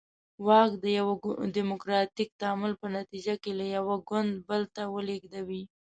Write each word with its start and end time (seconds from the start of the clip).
واک 0.47 0.71
د 0.83 0.85
یوه 0.99 1.13
ډیموکراتیک 1.55 2.29
تعامل 2.41 2.71
په 2.81 2.87
نتیجه 2.97 3.33
کې 3.43 3.51
له 3.59 3.65
یو 3.75 3.85
ګوند 4.09 4.31
بل 4.49 4.61
ته 4.75 4.81
ولېږدوي. 4.93 5.63